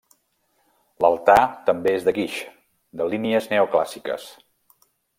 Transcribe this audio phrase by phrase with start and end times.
[1.05, 1.35] L'altar
[1.69, 2.39] també és de guix,
[3.03, 4.31] de línies neoclàssiques.